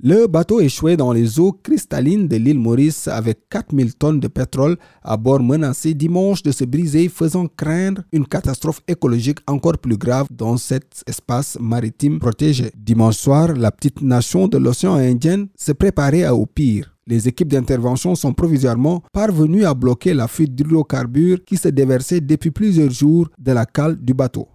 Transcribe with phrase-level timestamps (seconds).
[0.00, 4.76] Le bateau échoué dans les eaux cristallines de l'île Maurice avec 4000 tonnes de pétrole
[5.02, 10.28] à bord menacé dimanche de se briser faisant craindre une catastrophe écologique encore plus grave
[10.30, 12.70] dans cet espace maritime protégé.
[12.76, 16.94] Dimanche soir, la petite nation de l'océan Indien se préparait au pire.
[17.08, 22.52] Les équipes d'intervention sont provisoirement parvenues à bloquer la fuite d'hydrocarbures qui se déversait depuis
[22.52, 24.46] plusieurs jours de la cale du bateau.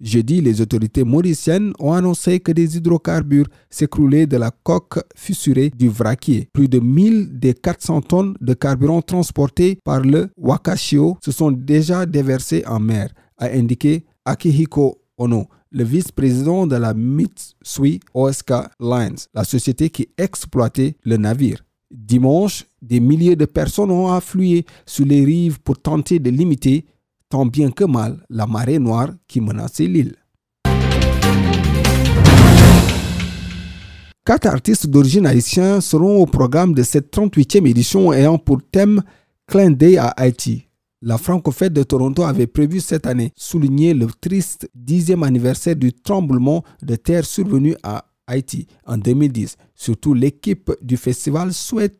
[0.00, 5.88] Jeudi, les autorités mauriciennes ont annoncé que des hydrocarbures s'écroulaient de la coque fissurée du
[5.88, 6.48] vraquier.
[6.52, 12.06] Plus de 1000 des 400 tonnes de carburant transportés par le Wakashio se sont déjà
[12.06, 19.42] déversés en mer, a indiqué Akihiko Ono, le vice-président de la Mitsui OSK Lines, la
[19.42, 21.64] société qui exploitait le navire.
[21.90, 26.84] Dimanche, des milliers de personnes ont afflué sur les rives pour tenter de limiter
[27.28, 30.16] tant bien que mal la marée noire qui menaçait l'île.
[34.24, 39.02] Quatre artistes d'origine haïtienne seront au programme de cette 38e édition ayant pour thème
[39.46, 40.66] Clin d'œil à Haïti.
[41.00, 46.62] La Franco-Fête de Toronto avait prévu cette année souligner le triste dixième anniversaire du tremblement
[46.82, 49.56] de terre survenu à Haïti en 2010.
[49.74, 51.98] Surtout, l'équipe du festival souhaite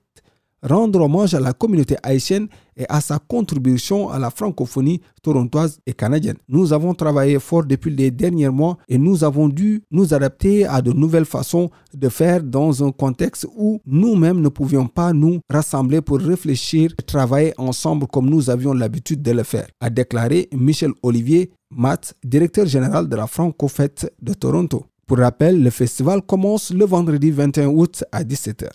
[0.62, 5.92] rendre hommage à la communauté haïtienne et à sa contribution à la francophonie torontoise et
[5.92, 6.36] canadienne.
[6.48, 10.80] Nous avons travaillé fort depuis les derniers mois et nous avons dû nous adapter à
[10.80, 16.00] de nouvelles façons de faire dans un contexte où nous-mêmes ne pouvions pas nous rassembler
[16.00, 20.92] pour réfléchir et travailler ensemble comme nous avions l'habitude de le faire, a déclaré Michel
[21.02, 24.86] Olivier Matt, directeur général de la Franco-Fête de Toronto.
[25.06, 28.68] Pour rappel, le festival commence le vendredi 21 août à 17h.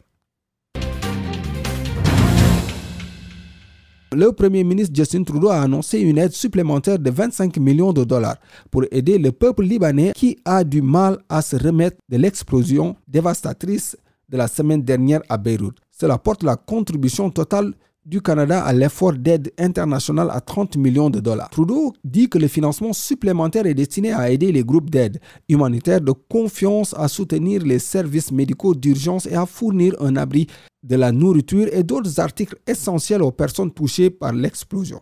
[4.16, 8.38] Le Premier ministre Justin Trudeau a annoncé une aide supplémentaire de 25 millions de dollars
[8.72, 13.97] pour aider le peuple libanais qui a du mal à se remettre de l'explosion dévastatrice
[14.29, 15.75] de la semaine dernière à Beyrouth.
[15.91, 17.74] Cela porte la contribution totale
[18.06, 21.50] du Canada à l'effort d'aide internationale à 30 millions de dollars.
[21.50, 26.12] Trudeau dit que le financement supplémentaire est destiné à aider les groupes d'aide humanitaire de
[26.12, 30.47] confiance à soutenir les services médicaux d'urgence et à fournir un abri
[30.84, 35.02] de la nourriture et d'autres articles essentiels aux personnes touchées par l'explosion.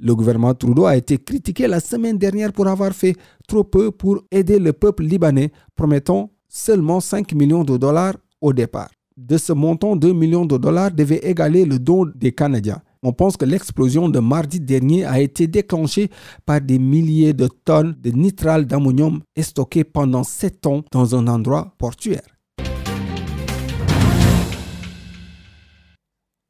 [0.00, 3.16] Le gouvernement Trudeau a été critiqué la semaine dernière pour avoir fait
[3.48, 8.90] trop peu pour aider le peuple libanais, promettant seulement 5 millions de dollars au départ.
[9.16, 12.82] De ce montant, 2 millions de dollars devaient égaler le don des Canadiens.
[13.02, 16.10] On pense que l'explosion de mardi dernier a été déclenchée
[16.44, 21.74] par des milliers de tonnes de nitral d'ammonium stockées pendant 7 ans dans un endroit
[21.78, 22.33] portuaire.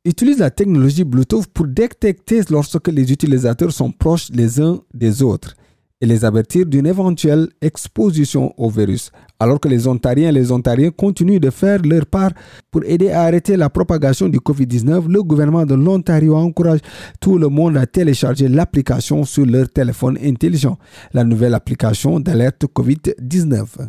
[0.05, 5.55] Utilise la technologie Bluetooth pour détecter lorsque les utilisateurs sont proches les uns des autres
[6.01, 9.11] et les avertir d'une éventuelle exposition au virus.
[9.41, 12.33] Alors que les Ontariens et les Ontariens continuent de faire leur part
[12.71, 16.81] pour aider à arrêter la propagation du COVID-19, le gouvernement de l'Ontario encourage
[17.21, 20.79] tout le monde à télécharger l'application sur leur téléphone intelligent,
[21.15, 23.89] la nouvelle application d'alerte COVID-19.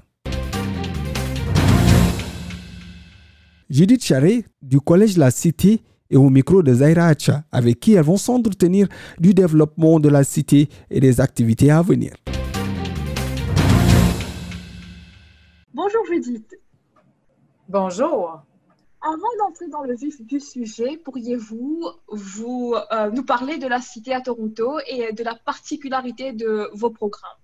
[3.70, 8.04] Judith Charret du Collège La Cité et au micro de Zaira Hacha, avec qui elles
[8.04, 8.88] vont s'entretenir
[9.20, 12.14] du développement de la cité et des activités à venir.
[15.74, 16.56] Bonjour Judith.
[17.68, 18.42] Bonjour.
[19.02, 24.14] Avant d'entrer dans le vif du sujet, pourriez-vous vous, euh, nous parler de la cité
[24.14, 27.38] à Toronto et de la particularité de vos programmes?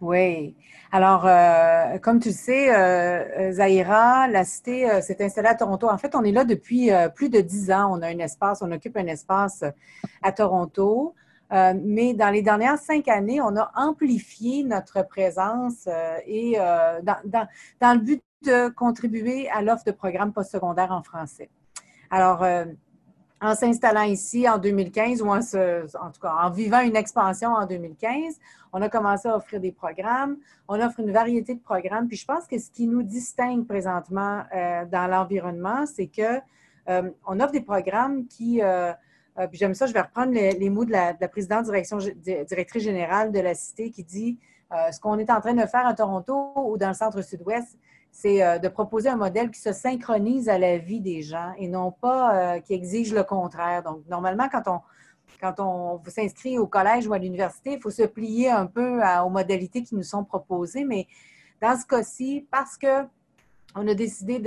[0.00, 0.54] Oui.
[0.92, 5.88] Alors, euh, comme tu le sais, euh, Zahira, la cité euh, s'est installée à Toronto.
[5.88, 7.98] En fait, on est là depuis plus de dix ans.
[7.98, 9.64] On a un espace, on occupe un espace
[10.22, 11.14] à Toronto.
[11.50, 15.88] mais dans les dernières cinq années, on a amplifié notre présence
[16.26, 16.56] et
[17.02, 17.48] dans,
[17.80, 21.50] dans, le but de contribuer à l'offre de programmes postsecondaires en français.
[22.10, 22.44] Alors,
[23.40, 27.66] en s'installant ici en 2015 ou en, en, tout cas en vivant une expansion en
[27.66, 28.38] 2015,
[28.72, 30.36] on a commencé à offrir des programmes.
[30.66, 32.08] On offre une variété de programmes.
[32.08, 36.40] Puis je pense que ce qui nous distingue présentement euh, dans l'environnement, c'est que
[36.88, 38.92] euh, on offre des programmes qui, euh,
[39.50, 43.54] puis j'aime ça, je vais reprendre les, mots de la, présidente directrice générale de la
[43.54, 44.38] Cité qui dit
[44.70, 47.78] ce qu'on est en train de faire à Toronto ou dans le centre-sud-ouest,
[48.20, 51.92] c'est de proposer un modèle qui se synchronise à la vie des gens et non
[51.92, 53.84] pas qui exige le contraire.
[53.84, 54.80] Donc, normalement, quand on,
[55.40, 59.30] quand on s'inscrit au collège ou à l'université, il faut se plier un peu aux
[59.30, 60.84] modalités qui nous sont proposées.
[60.84, 61.06] Mais
[61.62, 63.06] dans ce cas-ci, parce que
[63.76, 64.40] on a décidé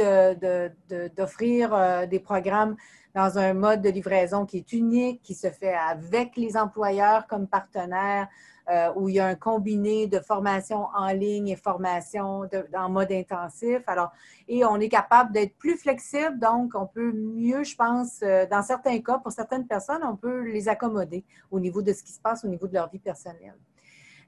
[1.15, 2.75] d'offrir euh, des programmes
[3.13, 7.47] dans un mode de livraison qui est unique, qui se fait avec les employeurs comme
[7.47, 8.27] partenaires,
[8.71, 13.11] euh, où il y a un combiné de formation en ligne et formation en mode
[13.11, 13.81] intensif.
[13.85, 14.13] Alors,
[14.47, 18.61] et on est capable d'être plus flexible, donc on peut mieux, je pense, euh, dans
[18.61, 22.21] certains cas, pour certaines personnes, on peut les accommoder au niveau de ce qui se
[22.21, 23.57] passe au niveau de leur vie personnelle.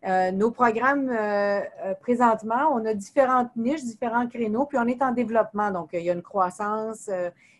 [0.05, 1.09] Euh, nos programmes,
[2.01, 5.71] présentement, on a différentes niches, différents créneaux, puis on est en développement.
[5.71, 7.09] Donc, il y a une croissance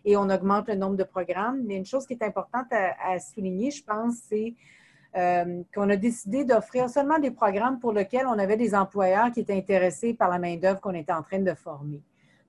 [0.04, 1.62] et on augmente le nombre de programmes.
[1.64, 4.54] Mais une chose qui est importante à souligner, je pense, c'est
[5.15, 9.42] euh, qu'on a décidé d'offrir seulement des programmes pour lesquels on avait des employeurs qui
[9.42, 12.01] étaient intéressés par la main-d'œuvre qu'on était en train de former.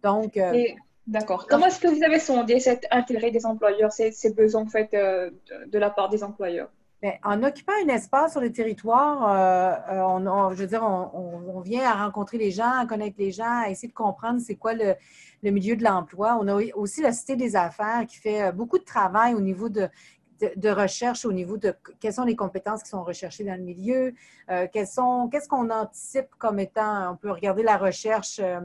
[0.03, 0.39] Donc.
[0.39, 0.65] Euh,
[1.07, 1.47] d'accord.
[1.47, 5.31] Comment est-ce que vous avez sondé cet intérêt des employeurs, ces, besoins en fait, euh,
[5.67, 6.71] de, la part des employeurs?
[7.03, 9.21] Bien, en occupant un espace sur le territoire,
[9.91, 13.69] on, je veux dire, on, vient à rencontrer les gens, à connaître les gens, à
[13.69, 14.95] essayer de comprendre c'est quoi le,
[15.43, 16.39] le milieu de l'emploi.
[16.41, 19.87] On a aussi la Cité des affaires qui fait beaucoup de travail au niveau de
[20.41, 24.13] de, recherche au niveau de quelles sont les compétences qui sont recherchées dans le milieu,
[24.51, 28.61] euh, qu'est-ce qu'on anticipe comme étant, on peut regarder la recherche euh,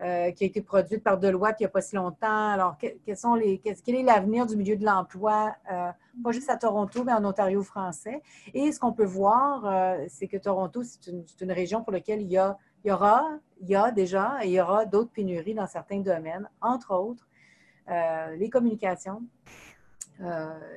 [0.00, 2.50] euh, qui a été produite par Deloitte il n'y a pas si longtemps.
[2.50, 7.02] Alors, quels sont les, quel est l'avenir du milieu de l'emploi, pas juste à Toronto,
[7.02, 8.22] mais en Ontario français?
[8.54, 11.10] Et ce qu'on peut voir, c'est que Toronto, c'est
[11.40, 13.24] une, région pour laquelle il y, a, il y aura,
[13.60, 17.26] il y a déjà, et il y aura d'autres pénuries dans certains domaines, entre autres
[18.36, 19.22] les communications,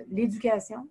[0.10, 0.88] l'éducation,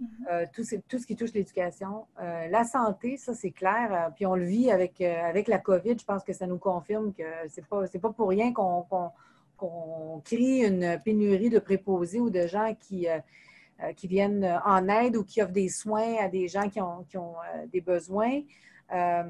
[0.00, 0.08] mhm.
[0.30, 2.06] euh, tout, tout, ce qui touche l'éducation.
[2.20, 4.10] Euh, la santé, ça c'est clair.
[4.14, 5.96] puis on le vit avec, avec la COVID.
[5.98, 10.64] Je pense que ça nous confirme que ce n'est pas, pas pour rien qu'on crie
[10.64, 13.06] une pénurie de préposés ou de gens qui,
[13.96, 17.16] qui viennent en aide ou qui offrent des soins à des gens qui ont, qui
[17.16, 17.34] ont
[17.72, 18.40] des besoins.
[18.92, 19.22] Euh,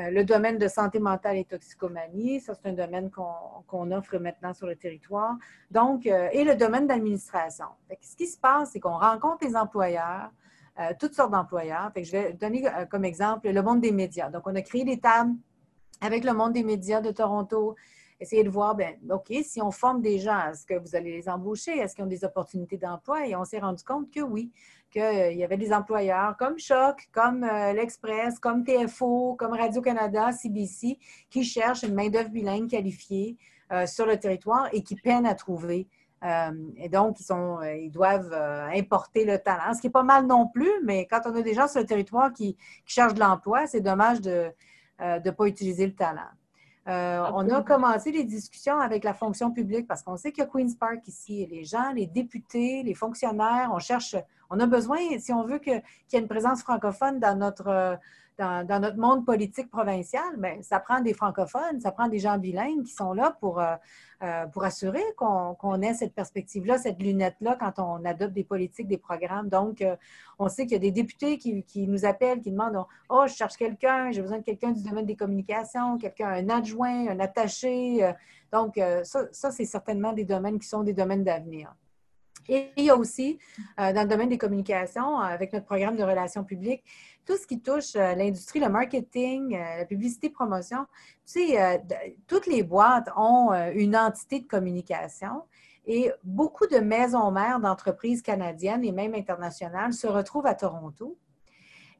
[0.00, 4.52] euh, le domaine de santé mentale et toxicomanie, ça c'est un domaine qu'on offre maintenant
[4.52, 5.36] sur le territoire.
[5.70, 7.66] Donc, euh, et le domaine d'administration.
[8.00, 10.30] Ce qui se passe, c'est qu'on rencontre les employeurs,
[10.98, 11.90] toutes sortes d'employeurs.
[11.96, 14.28] Je vais donner comme exemple le monde des médias.
[14.28, 15.34] Donc, on a créé des tables
[16.02, 17.76] avec le monde des médias de Toronto,
[18.20, 21.28] essayer de voir, ben, OK, si on forme des gens, est-ce que vous allez les
[21.30, 21.78] embaucher?
[21.78, 23.26] Est-ce qu'ils ont des opportunités d'emploi?
[23.26, 24.50] Et on s'est rendu compte que oui
[24.90, 30.32] qu'il euh, y avait des employeurs comme Choc, comme euh, l'Express, comme TFO, comme Radio-Canada,
[30.32, 30.98] CBC,
[31.30, 33.36] qui cherchent une main-d'œuvre bilingue qualifiée
[33.72, 35.88] euh, sur le territoire et qui peinent à trouver.
[36.76, 38.32] et donc, ils, sont, ils doivent
[38.74, 41.54] importer le talent, ce qui est pas mal non plus, mais quand on a des
[41.54, 44.50] gens sur le territoire qui, qui cherchent de l'emploi, c'est dommage de
[44.98, 46.32] ne pas utiliser le talent.
[46.86, 50.50] On a commencé les discussions avec la fonction publique parce qu'on sait qu'il y a
[50.50, 54.16] Queen's Park ici et les gens, les députés, les fonctionnaires, on cherche,
[54.50, 55.82] on a besoin, si on veut qu'il
[56.12, 57.98] y ait une présence francophone dans notre,
[58.38, 62.84] dans, notre monde politique provincial, ben, ça prend des francophones, ça prend des gens bilingues
[62.84, 63.76] qui sont là pour, euh,
[64.22, 68.98] euh, pour assurer qu'on ait cette perspective-là, cette lunette-là quand on adopte des politiques, des
[68.98, 69.48] programmes.
[69.48, 69.96] Donc, euh,
[70.38, 73.34] on sait qu'il y a des députés qui, qui, nous appellent, qui demandent Oh, je
[73.34, 78.12] cherche quelqu'un, j'ai besoin de quelqu'un du domaine des communications, quelqu'un, un adjoint, un attaché.
[78.52, 81.74] Donc, ça c'est certainement des domaines qui sont des domaines d'avenir.
[82.48, 83.38] Et il y a aussi,
[83.76, 86.84] dans le domaine des communications, avec notre programme de relations publiques,
[87.26, 90.86] tout ce qui touche euh, l'industrie, le marketing, euh, la publicité, promotion,
[91.26, 91.78] tu sais, euh,
[92.26, 95.42] toutes les boîtes ont une entité de communication
[95.86, 101.16] et beaucoup de maisons mères d'entreprises canadiennes et même internationales se retrouvent à Toronto.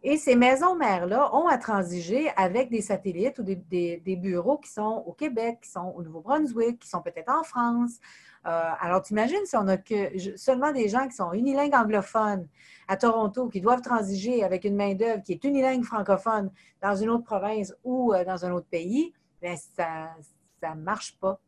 [0.02, 5.02] Et ces maisons mères-là ont à transiger avec des satellites ou des, bureaux qui sont
[5.06, 7.98] au Québec, qui sont au Nouveau-Brunswick, qui sont peut-être en France,
[8.46, 12.46] euh, alors, tu imagines si on a que seulement des gens qui sont unilingues anglophones
[12.86, 17.24] à Toronto, qui doivent transiger avec une main-d'œuvre qui est unilingue francophone dans une autre
[17.24, 19.12] province ou euh, dans un autre pays,
[19.42, 20.14] bien, ça
[20.62, 21.40] ne marche pas.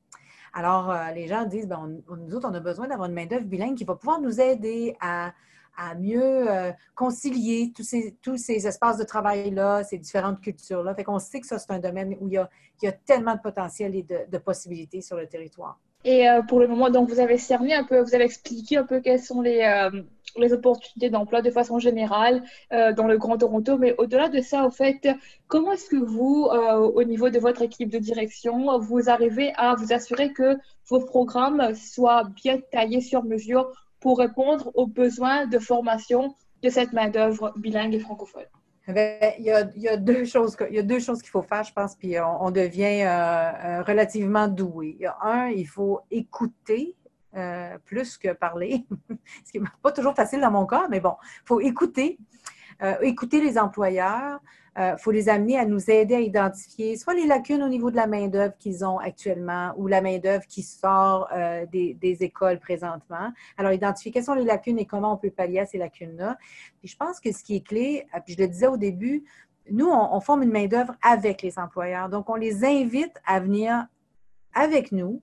[0.53, 3.77] Alors, euh, les gens disent, bien, nous autres, on a besoin d'avoir une main-d'œuvre bilingue
[3.77, 5.33] qui va pouvoir nous aider à,
[5.97, 6.49] mieux
[6.97, 10.93] concilier tous ces, tous ces espaces de travail-là, ces différentes cultures-là.
[10.97, 12.51] Fait qu'on sait que ça, c'est un domaine où il y, a,
[12.83, 15.79] il y a tellement de potentiel et de possibilités sur le territoire.
[16.05, 18.85] Et euh, pour le moment, donc vous avez cerné un peu, vous avez expliqué un
[18.85, 20.03] peu quelles sont les, euh,
[20.37, 23.77] les opportunités d'emploi de façon générale euh, dans le Grand Toronto.
[23.79, 25.09] Mais au-delà de ça, au fait,
[25.49, 29.93] comment est-ce que vous, au niveau de votre équipe de direction, vous arrivez à vous
[29.93, 30.57] assurer que
[30.89, 36.93] vos programmes soient bien taillés sur mesure pour répondre aux besoins de formation de cette
[36.93, 38.47] main-d'œuvre bilingue et francophone?
[38.89, 44.49] Il, y a, deux choses, qu'il faut faire, je pense, puis on, devient euh, relativement
[44.49, 44.97] doué.
[44.99, 46.95] Il y a un, il faut écouter
[47.85, 48.85] plus que parler,
[49.45, 52.19] ce qui n'est pas toujours facile dans mon cas, mais bon, il faut écouter,
[53.03, 54.41] écouter les employeurs,
[54.79, 57.91] il euh, faut les amener à nous aider à identifier soit les lacunes au niveau
[57.91, 63.33] de la main-d'œuvre qu'ils ont actuellement ou la main-d'œuvre qui sort euh, des, écoles présentement.
[63.57, 66.39] Alors, identifier quelles sont les lacunes et comment on peut pallier à ces lacunes-là.
[66.79, 69.25] Puis, je pense que ce qui est clé, euh, puis je le disais au début,
[69.69, 72.09] nous, on, forme une main-d'œuvre avec les employeurs.
[72.09, 73.87] Donc, on les invite à venir
[74.55, 75.21] avec nous,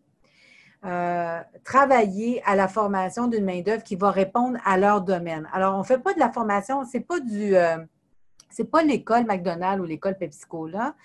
[1.63, 5.49] travailler à la formation d'une main-d'œuvre qui va répondre à leur domaine.
[5.51, 7.19] Alors, on ne fait pas de la formation, ce n'est pas
[8.59, 10.95] n'est pas l'école McDonald's ou l'école PepsiCo, là,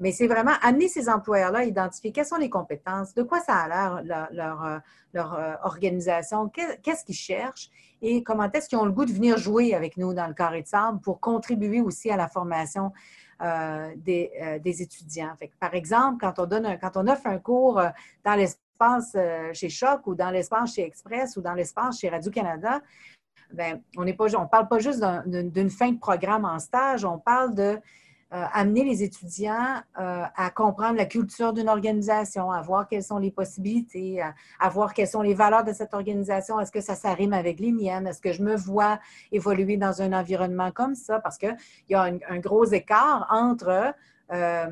[0.00, 3.54] mais c'est vraiment amener ces employeurs-là à identifier quelles sont les compétences, de quoi ça
[3.54, 4.78] a l'air leur, euh,
[5.14, 7.70] euh, organisation, qu'est-ce qu'ils cherchent
[8.00, 10.62] et comment est-ce qu'ils ont le goût de venir jouer avec nous dans le carré
[10.62, 12.92] de sable pour contribuer aussi à la formation
[13.42, 15.34] euh, des, étudiants.
[15.58, 17.82] par exemple, quand on, donne quand on offre un cours
[18.24, 18.69] dans l'espace
[19.52, 22.80] chez Choc ou dans l'espace chez Express ou dans l'espace chez Radio-Canada,
[23.52, 27.80] ben, on ne parle pas juste d'une fin de programme en stage, on parle de
[28.32, 33.18] euh, amener les étudiants euh, à comprendre la culture d'une organisation, à voir quelles sont
[33.18, 36.60] les possibilités, à, voir quelles sont les valeurs de cette organisation.
[36.60, 38.06] Est-ce que ça s'arrime avec les miennes?
[38.06, 39.00] Est-ce que je me vois
[39.32, 41.18] évoluer dans un environnement comme ça?
[41.18, 41.56] Parce qu'il
[41.88, 43.92] y a un, gros écart entre euh,
[44.32, 44.66] euh,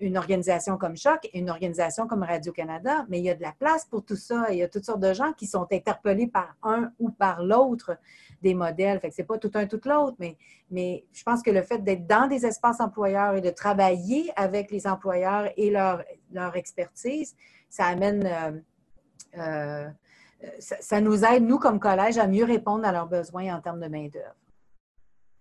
[0.00, 3.52] une organisation comme Choc et une organisation comme Radio-Canada, mais il y a de la
[3.52, 4.46] place pour tout ça.
[4.50, 7.96] Il y a toutes sortes de gens qui sont interpellés par un ou par l'autre
[8.42, 9.00] des modèles.
[9.00, 12.06] Fait que c'est pas tout un, tout l'autre, mais, je pense que le fait d'être
[12.06, 17.34] dans des espaces employeurs et de travailler avec les employeurs et leur, leur expertise,
[17.68, 18.26] ça amène...
[18.26, 18.60] Euh,
[19.38, 19.88] euh,
[20.58, 23.80] ça, ça, nous aide, nous, comme collège, à mieux répondre à leurs besoins en termes
[23.80, 24.34] de main-d'œuvre.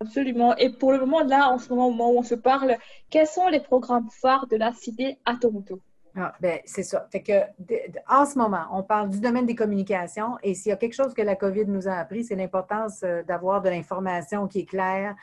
[0.02, 0.56] Absolument.
[0.56, 2.78] Et pour le moment, là, en ce moment, au moment où on se parle,
[3.10, 5.82] quels sont les programmes phares de la cité à Toronto?
[6.16, 7.06] Ah, ben, c'est ça.
[7.12, 7.34] Fait que,
[8.08, 11.14] en ce moment, on parle du domaine des communications et s'il y a quelque chose
[11.14, 15.16] que la COVID nous a appris, c'est l'importance euh, d'avoir de l'information qui est claire,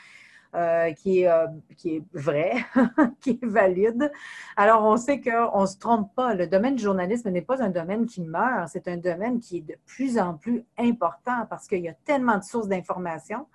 [0.55, 2.57] euh, qui, est, euh, qui est vraie,
[3.21, 4.13] qui est valide.
[4.57, 6.35] Alors, on sait qu'on ne se trompe pas.
[6.35, 9.69] Le domaine du journalisme n'est pas un domaine qui meurt, c'est un domaine qui est
[9.69, 13.47] de plus en plus important parce qu'il y a tellement de sources d'informations.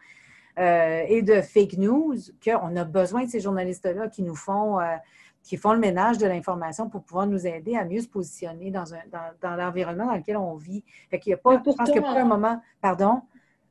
[0.59, 4.95] Euh, et de fake news qu'on a besoin de ces journalistes-là qui nous font, euh,
[5.43, 8.93] qui font le ménage de l'information pour pouvoir nous aider à mieux se positionner dans,
[8.93, 8.99] un,
[9.41, 10.83] dans, l'environnement dans lequel on vit.
[11.09, 13.21] Fait qu'il y a pas, je pense qu'il pas un moment, pardon?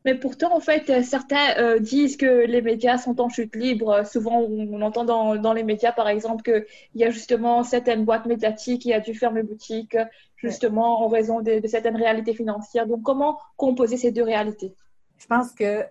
[0.06, 4.06] Mais pourtant, en fait, certains euh, disent que les médias sont en chute libre.
[4.06, 8.24] Souvent, on entend dans, dans les médias, par exemple, qu'il y a justement certaines boîtes
[8.24, 9.98] médiatiques qui a dû fermer boutique,
[10.36, 12.86] justement en raison de, certaines réalités financières.
[12.86, 14.74] Donc, comment composer ces deux réalités?
[15.18, 15.84] Je pense que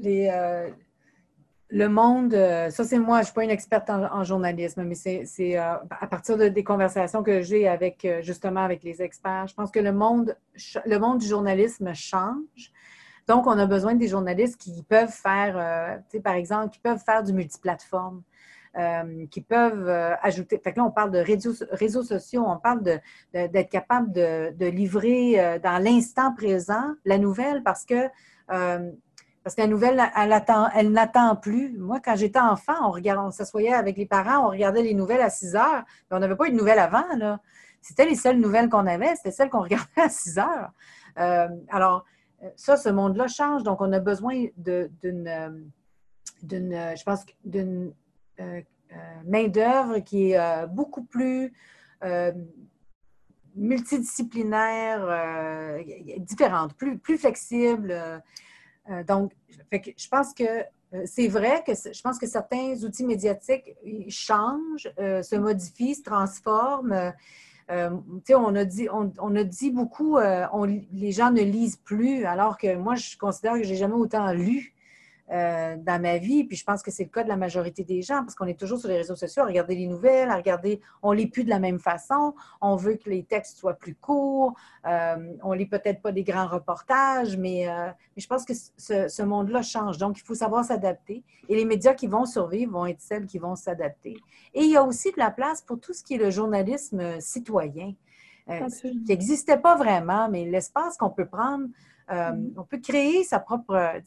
[0.00, 0.70] euh,
[1.68, 4.94] le monde, euh, ça c'est moi, je ne suis pas une experte en, journalisme, mais
[4.94, 9.54] c'est euh, à partir de, des conversations que j'ai avec justement avec les experts, je
[9.54, 10.36] pense que le monde,
[10.84, 12.72] le monde du journalisme change.
[13.28, 17.32] Donc, on a besoin des journalistes qui peuvent faire, par exemple, qui peuvent faire du
[17.32, 18.22] multiplateforme.
[19.30, 19.88] qui peuvent
[20.22, 20.58] ajouter.
[20.58, 22.82] Fait que là, on parle de réseaux, réseaux sociaux, on parle
[23.32, 28.10] d'être capable de, livrer dans l'instant présent la nouvelle parce que
[29.42, 31.76] parce que la nouvelle, elle, n'attend plus.
[31.76, 35.30] Moi, quand j'étais enfant, on, on s'assoyait avec les parents, on regardait les nouvelles à
[35.30, 35.84] 6 heures.
[36.10, 37.04] On n'avait pas eu de nouvelles avant.
[37.16, 37.40] Là.
[37.80, 40.70] C'était les seules nouvelles qu'on avait, c'était celles qu'on regardait à 6 heures.
[41.18, 42.04] Euh, alors,
[42.56, 43.64] ça, ce monde-là change.
[43.64, 45.72] Donc, on a besoin d'une,
[46.42, 47.92] d'une je pense, d'une
[48.40, 48.60] euh,
[48.92, 48.96] euh,
[49.26, 51.52] main-d'œuvre qui est beaucoup plus
[53.54, 55.84] multidisciplinaire,
[56.18, 58.22] différente, plus flexible.
[58.90, 59.32] Euh, donc,
[59.72, 63.74] je pense que euh, c'est vrai que je pense que certains outils médiatiques
[64.08, 67.12] changent, euh, se modifient, se transforment.
[67.68, 72.94] on, a dit, on, a dit beaucoup, les gens ne lisent plus, alors que moi,
[72.96, 74.71] je considère que j'ai jamais autant lu
[75.32, 76.44] euh, dans ma vie.
[76.44, 78.58] Puis je pense que c'est le cas de la majorité des gens parce qu'on est
[78.58, 81.44] toujours sur les réseaux sociaux à regarder les nouvelles, à regarder, on ne lit plus
[81.44, 82.34] de la même façon.
[82.60, 84.52] On veut que les textes soient plus courts.
[84.86, 88.52] Euh, on ne lit peut-être pas des grands reportages, mais, euh, mais je pense que
[88.54, 89.96] ce, ce monde-là change.
[89.96, 91.22] Donc, il faut savoir s'adapter.
[91.48, 94.18] Et les médias qui vont survivre vont être celles qui vont s'adapter.
[94.52, 97.20] Et il y a aussi de la place pour tout ce qui est le journalisme
[97.20, 97.94] citoyen.
[98.46, 101.68] qui n'existait pas vraiment, mais l'espace qu'on peut prendre
[102.10, 102.52] euh, mm-hmm.
[102.56, 104.00] on peut créer sa propre.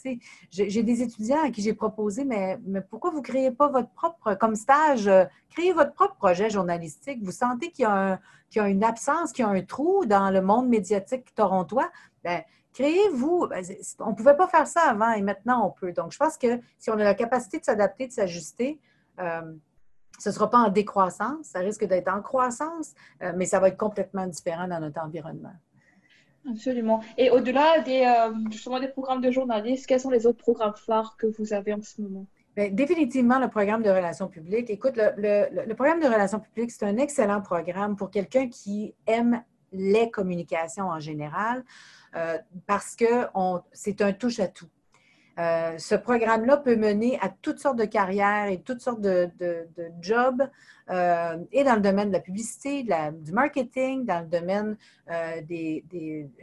[0.51, 3.89] J'ai des étudiants à qui j'ai proposé, mais, mais pourquoi vous ne créez pas votre
[3.89, 7.23] propre, comme stage, euh, créez votre propre projet journalistique?
[7.23, 10.67] Vous sentez qu'il y, a une absence, qu'il y a un trou dans le monde
[10.67, 11.89] médiatique torontois?
[12.23, 13.47] Ben, créez-vous.
[13.47, 13.63] Ben,
[13.99, 15.93] on ne pouvait pas faire ça avant et maintenant on peut.
[15.93, 18.79] Donc, je pense que si on a la capacité de s'adapter, de s'ajuster,
[19.19, 19.53] euh,
[20.19, 23.69] ce ne sera pas en décroissance, ça risque d'être en croissance, euh, mais ça va
[23.69, 25.53] être complètement différent dans notre environnement.
[26.49, 27.01] Absolument.
[27.17, 31.27] Et au-delà des, euh, des programmes de journalistes, quels sont les autres programmes phares que
[31.27, 32.25] vous avez en ce moment?
[32.55, 34.69] Bien, définitivement, le programme de relations publiques.
[34.69, 40.09] Écoute, le, programme de relations publiques, c'est un excellent programme pour quelqu'un qui aime les
[40.09, 41.63] communications en général
[42.15, 43.27] euh, parce que
[43.73, 44.69] c'est un touche-à-tout.
[45.37, 49.67] Euh, ce programme-là peut mener à toutes sortes de carrières et toutes sortes de, de,
[49.75, 50.49] de jobs
[50.89, 54.77] euh, et dans le domaine de la publicité, du marketing, dans le domaine
[55.09, 55.83] euh, des,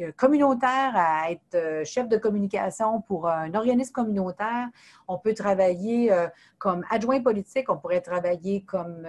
[0.00, 4.68] euh, communautaires, à être chef de communication pour un organisme communautaire.
[5.06, 6.12] On peut travailler
[6.58, 9.06] comme adjoint politique, on pourrait travailler comme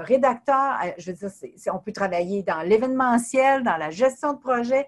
[0.00, 0.76] rédacteur.
[0.98, 4.86] Je veux dire, on peut travailler dans l'événementiel, dans la gestion de projet.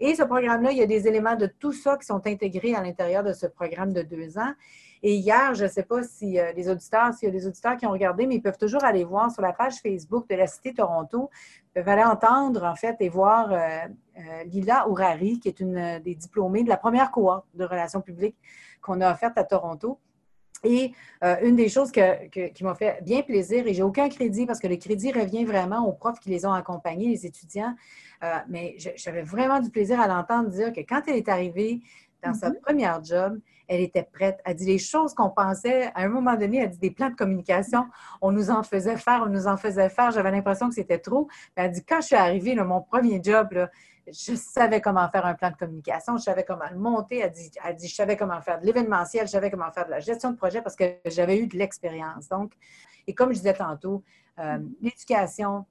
[0.00, 2.82] Et ce programme-là, il y a des éléments de tout ça qui sont intégrés à
[2.82, 4.52] l'intérieur de ce programme de deux ans.
[5.02, 7.76] Et hier, je ne sais pas si euh, les auditeurs, s'il y a des auditeurs
[7.76, 10.46] qui ont regardé, mais ils peuvent toujours aller voir sur la page Facebook de la
[10.46, 11.30] Cité Toronto.
[11.68, 16.00] Ils peuvent aller entendre, en fait, et voir euh, euh, Lila Ourari, qui est une
[16.00, 18.36] des diplômées de la première cohorte de relations publiques
[18.80, 19.98] qu'on a offerte à Toronto.
[20.64, 20.92] Et
[21.42, 24.76] une des choses qui m'a fait bien plaisir, et j'ai aucun crédit parce que le
[24.76, 27.76] crédit revient vraiment aux profs qui les ont accompagnés, les étudiants,
[28.48, 31.82] mais j'avais vraiment du plaisir à l'entendre dire que quand elle est arrivée
[32.26, 32.60] dans sa mm-hmm.
[32.60, 34.40] première job, elle était prête.
[34.44, 37.14] Elle dit les choses qu'on pensait, à un moment donné, elle dit des plans de
[37.14, 37.86] communication,
[38.20, 40.10] on nous en faisait faire, on nous en faisait faire.
[40.10, 41.28] J'avais l'impression que c'était trop.
[41.54, 43.48] Elle dit quand je suis arrivée, mon premier job,
[44.06, 47.18] je savais comment faire un plan de communication, je savais comment le monter.
[47.18, 49.90] Elle dit, elle dit je savais comment faire de l'événementiel, je savais comment faire de
[49.90, 52.28] la gestion de projet parce que j'avais eu de l'expérience.
[52.28, 52.52] Donc,
[53.06, 54.02] et comme je disais tantôt,
[54.38, 55.64] euh, l'éducation,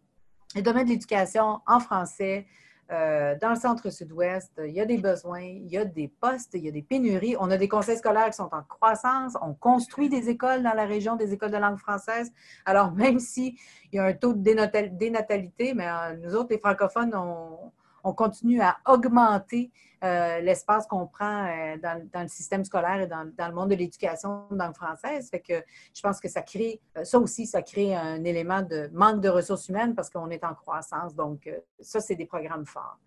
[0.55, 2.45] le domaine de l'éducation en français,
[2.91, 6.51] euh, dans le centre sud-ouest, il y a des besoins, il y a des postes,
[6.53, 7.35] il y a des pénuries.
[7.39, 9.33] On a des conseils scolaires qui sont en croissance.
[9.41, 12.31] On construit des écoles dans la région, des écoles de langue française.
[12.63, 13.55] Alors, même s'il
[13.91, 17.71] y a un taux de dénatalité, mais euh, nous autres, les francophones, on,
[18.05, 19.71] on continue à augmenter
[20.03, 24.45] euh, l'espace qu'on prend euh, dans, le système scolaire et dans, le monde de l'éducation
[24.51, 25.29] dans le française.
[25.31, 25.55] Fait que
[25.93, 29.29] je pense que ça crée, euh, ça aussi, ça crée un élément de manque de
[29.29, 31.15] ressources humaines parce qu'on est en croissance.
[31.15, 32.99] Donc, ça, c'est des programmes forts.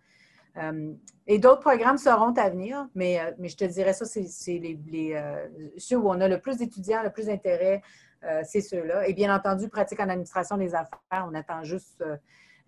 [1.27, 5.23] et d'autres programmes seront à venir, mais, mais je te dirais ça, c'est les,
[5.77, 7.81] ceux où on a le plus d'étudiants, le plus d'intérêt,
[8.43, 9.07] c'est ceux-là.
[9.07, 12.03] Et bien entendu, pratique en administration des affaires, on attend juste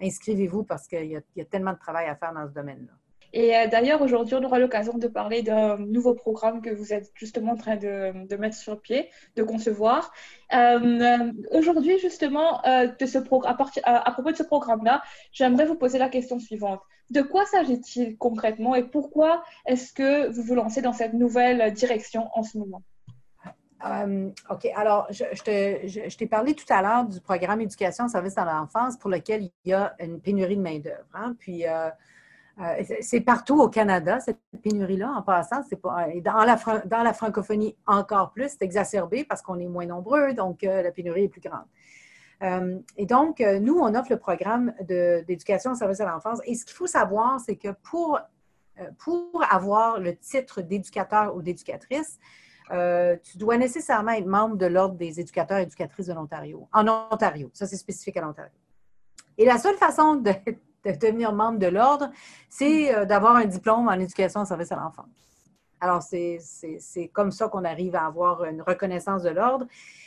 [0.01, 2.93] inscrivez-vous parce qu'il y, a tellement de travail à faire dans ce domaine-là.
[3.33, 7.11] Et euh, d'ailleurs, aujourd'hui, on aura l'occasion de parler d'un nouveau programme que vous êtes
[7.15, 10.11] justement en train de, mettre sur pied, de concevoir.
[10.53, 12.87] Euh, aujourd'hui, justement, euh,
[13.45, 16.81] à, propos de ce programme-là, j'aimerais vous poser la question suivante.
[17.09, 22.29] De quoi s'agit-il concrètement et pourquoi est-ce que vous vous lancez dans cette nouvelle direction
[22.33, 22.83] en ce moment?
[23.85, 24.67] Euh, OK.
[24.75, 29.43] Alors, je, t'ai parlé tout à l'heure du programme Éducation service dans l'enfance pour lequel
[29.43, 31.05] il y a une pénurie de main-d'œuvre.
[31.13, 31.35] Hein.
[31.39, 31.89] Puis, euh,
[32.59, 35.63] euh, c'est partout au Canada, cette pénurie-là, en passant.
[35.67, 40.33] C'est dans, la, dans la francophonie, encore plus, c'est exacerbé parce qu'on est moins nombreux,
[40.33, 41.65] donc la pénurie est plus grande.
[42.97, 46.39] et donc, nous, on offre le programme d'éducation service de l'enfance.
[46.45, 48.19] Et ce qu'il faut savoir, c'est que pour,
[48.99, 52.19] pour avoir le titre d'éducateur ou d'éducatrice,
[52.71, 56.67] euh, tu dois nécessairement être membre de l'Ordre des éducateurs et éducatrices de l'Ontario.
[56.73, 58.51] En Ontario, ça c'est spécifique à l'Ontario.
[59.37, 60.31] Et la seule façon de,
[60.85, 62.09] devenir membre de l'Ordre,
[62.49, 65.07] c'est euh, d'avoir un diplôme en éducation en service à l'enfance.
[65.81, 66.37] Alors, c'est
[67.11, 69.65] comme ça qu'on arrive à avoir une reconnaissance de l'ordre.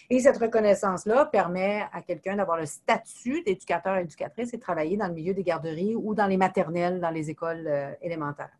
[0.08, 4.96] Et cette reconnaissance-là permet à quelqu'un d'avoir le statut d'éducateur et éducatrice et de travailler
[4.96, 8.56] dans le milieu des garderies ou dans les maternelles, dans les écoles euh, élémentaires.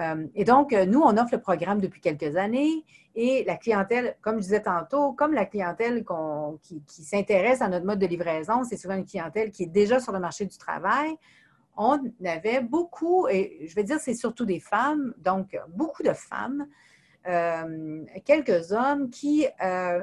[0.00, 2.84] Euh, et donc, euh, nous, on offre le programme depuis quelques années
[3.14, 6.04] et la clientèle, comme je disais tantôt, comme la clientèle
[6.62, 10.12] qui, s'intéresse à notre mode de livraison, c'est souvent une clientèle qui est déjà sur
[10.12, 11.16] le marché du travail.
[11.76, 16.66] On avait beaucoup, et je vais dire, c'est surtout des femmes, donc beaucoup de femmes,
[17.26, 19.46] euh, quelques hommes qui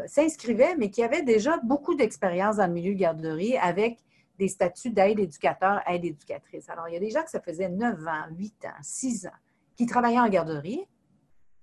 [0.06, 4.00] s'inscrivaient, mais qui avaient déjà beaucoup d'expérience dans le milieu de garderie avec
[4.38, 6.70] des statuts d'aide éducateur, aide éducatrice.
[6.70, 9.40] Alors, il y a des gens que ça faisait 9 ans, 8 ans, 6 ans
[9.78, 10.84] qui travaillaient en garderie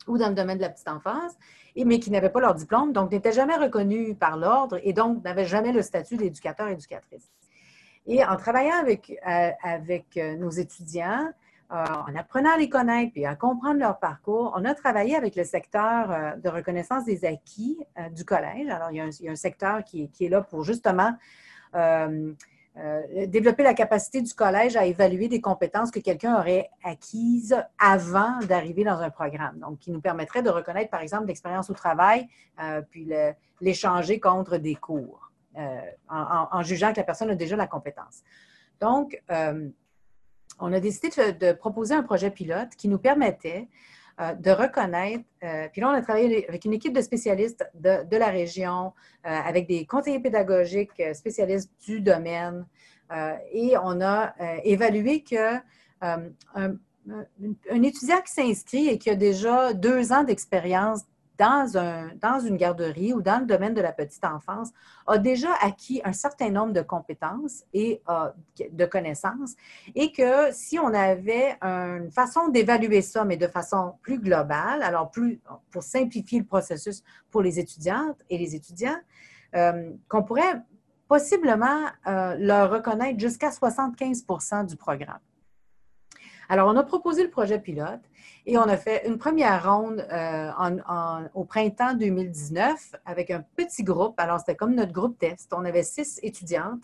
[0.06, 1.32] ou dans le domaine de la petite enfance,
[1.76, 5.46] mais qui n'avaient pas leur diplôme, donc n'étaient jamais reconnus par l'ordre et donc n'avaient
[5.46, 7.30] jamais le statut d'éducateur-éducatrice.
[8.06, 11.30] Et en travaillant avec, euh, avec euh, nos étudiants,
[11.72, 15.34] euh, en apprenant à les connaître et à comprendre leur parcours, on a travaillé avec
[15.34, 17.78] le secteur de reconnaissance des acquis
[18.12, 18.68] du collège.
[18.68, 21.14] Alors, il y, a un, secteur qui, qui, est là pour justement
[22.76, 28.40] euh, développer la capacité du collège à évaluer des compétences que quelqu'un aurait acquises avant
[28.40, 29.58] d'arriver dans un programme.
[29.60, 32.26] Donc, qui nous permettrait de reconnaître, par exemple, l'expérience au travail,
[32.90, 33.08] puis
[33.60, 35.30] l'échanger contre des cours,
[36.08, 38.22] en, jugeant que la personne a déjà la compétence.
[38.80, 39.22] Donc,
[40.58, 43.68] on a décidé de, proposer un projet pilote qui nous permettait
[44.20, 48.16] euh, de reconnaître, euh, puis là, on a travaillé avec une équipe de spécialistes de,
[48.16, 48.92] la région,
[49.26, 52.64] euh, avec des conseillers pédagogiques spécialistes du domaine,
[53.52, 55.56] et on a évalué que
[56.00, 61.02] un, un, étudiant qui s'inscrit et qui a déjà deux ans d'expérience
[61.38, 64.70] dans, un, dans une garderie ou dans le domaine de la petite enfance
[65.06, 68.00] a déjà acquis un certain nombre de compétences et
[68.70, 69.54] de connaissances
[69.94, 75.10] et que si on avait une façon d'évaluer ça, mais de façon plus globale, alors
[75.10, 78.98] plus pour simplifier le processus pour les étudiantes et les étudiants,
[79.54, 80.62] euh, qu'on pourrait
[81.08, 85.20] possiblement euh, leur reconnaître jusqu'à 75% du programme.
[86.48, 88.02] Alors, on a proposé le projet pilote
[88.46, 90.50] et on a fait une première ronde euh,
[91.34, 94.14] au printemps 2019 avec un petit groupe.
[94.18, 95.52] Alors, c'était comme notre groupe test.
[95.56, 96.82] On avait six étudiantes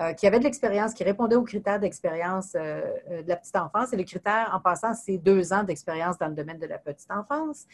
[0.00, 2.82] euh, qui avaient de l'expérience, qui répondaient aux critères d'expérience euh,
[3.22, 3.92] de la petite enfance.
[3.92, 7.10] Et le critère, en passant, c'est deux ans d'expérience dans le domaine de la petite
[7.10, 7.66] enfance.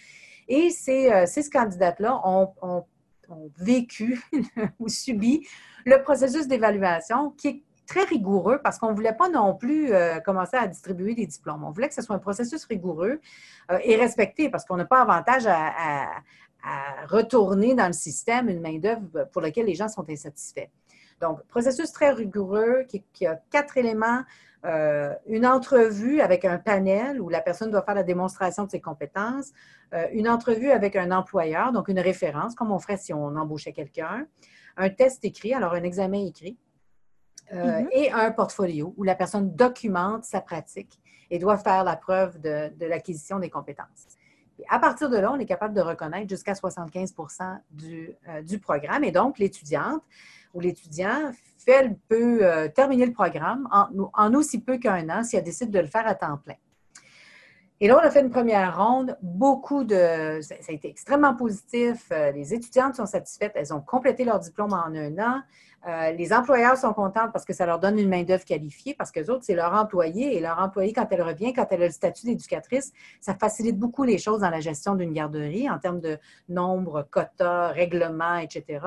[0.48, 2.86] Et ces six candidates-là ont, ont
[3.58, 4.20] vécu
[4.78, 5.46] ou subi
[5.84, 10.20] le processus d'évaluation qui est très rigoureux parce qu'on ne voulait pas non plus euh,
[10.20, 11.64] commencer à distribuer des diplômes.
[11.64, 13.20] On voulait que ce soit un processus rigoureux
[13.72, 16.06] euh, et respecté parce qu'on n'a pas avantage à,
[17.06, 20.68] retourner dans le système une main-d'œuvre pour laquelle les gens sont insatisfaits.
[21.18, 24.22] Donc, processus très rigoureux qui, a quatre éléments.
[24.66, 28.80] Euh, une entrevue avec un panel où la personne doit faire la démonstration de ses
[28.80, 29.52] compétences,
[30.12, 34.26] une entrevue avec un employeur, donc une référence, comme on ferait si on embauchait quelqu'un,
[34.76, 36.58] un test écrit, alors un examen écrit,
[37.52, 37.88] euh, mm-hmm.
[37.92, 42.70] et un portfolio où la personne documente sa pratique et doit faire la preuve de,
[42.86, 44.06] l'acquisition des compétences.
[44.68, 47.14] à partir de là, on est capable de reconnaître jusqu'à 75
[47.70, 49.04] du, euh, du, programme.
[49.04, 50.02] Et donc, l'étudiante
[50.54, 55.36] ou l'étudiant fait, peut euh, terminer le programme en, en aussi peu qu'un an si
[55.36, 56.56] elle décide de le faire à temps plein.
[57.80, 59.16] Et là, on a fait une première ronde.
[59.22, 60.40] Beaucoup de.
[60.40, 62.10] Ça, a été extrêmement positif.
[62.34, 63.52] Les étudiantes sont satisfaites.
[63.54, 65.42] Elles ont complété leur diplôme en un an.
[65.86, 69.20] Euh, les employeurs sont contents parce que ça leur donne une main-d'œuvre qualifiée, parce que
[69.30, 70.36] autres, c'est leur employé.
[70.36, 74.04] Et leur employé, quand elle revient, quand elle a le statut d'éducatrice, ça facilite beaucoup
[74.04, 78.80] les choses dans la gestion d'une garderie en termes de nombre, quotas, règlements, etc.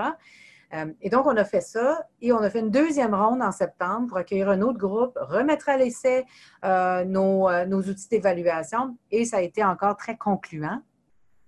[0.74, 3.52] Euh, et donc, on a fait ça et on a fait une deuxième ronde en
[3.52, 6.26] septembre pour accueillir un autre groupe, remettre à l'essai
[6.64, 10.82] euh, nos, outils d'évaluation et ça a été encore très concluant.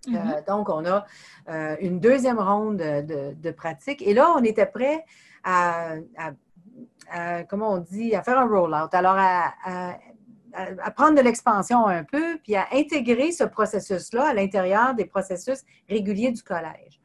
[0.08, 0.46] Mm-hmm.
[0.48, 1.06] donc, on a
[1.80, 4.02] une deuxième ronde de, de, pratique.
[4.02, 5.06] Et là, on était prêt
[5.46, 5.96] à,
[7.48, 8.94] comment on dit, à faire un roll-out.
[8.94, 15.06] Alors, à, prendre de l'expansion un peu, puis à intégrer ce processus-là à l'intérieur des
[15.06, 17.00] processus réguliers du collège.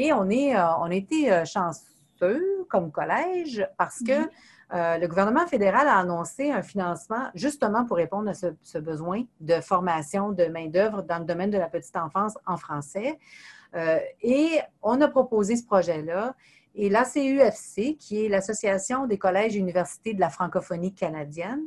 [0.00, 4.28] Et on, est, euh, on a été euh, chanceux comme collège parce que mm-hmm.
[4.74, 9.60] euh, le gouvernement fédéral a annoncé un financement justement pour répondre à ce, besoin de
[9.60, 13.18] formation de main-d'œuvre dans le domaine de la petite enfance en français.
[14.22, 16.36] et on a proposé ce projet-là
[16.76, 21.64] et l'ACUFC, qui est l'Association des collèges et universités de la francophonie canadienne,